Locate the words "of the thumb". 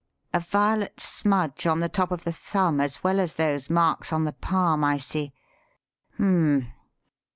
2.09-2.81